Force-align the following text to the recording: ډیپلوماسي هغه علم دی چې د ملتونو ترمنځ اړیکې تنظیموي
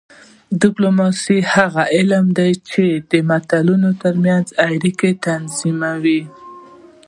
ډیپلوماسي 0.61 1.37
هغه 1.53 1.83
علم 1.95 2.25
دی 2.37 2.51
چې 2.69 2.83
د 3.11 3.13
ملتونو 3.29 3.89
ترمنځ 4.03 4.45
اړیکې 4.69 5.09
تنظیموي 5.25 6.21